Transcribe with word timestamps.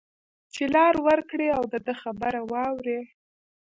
چې 0.53 0.63
لار 0.75 0.95
ورکړی 1.07 1.47
او 1.57 1.63
د 1.73 1.75
ده 1.85 1.93
خبره 2.01 2.39
واوري 2.51 3.01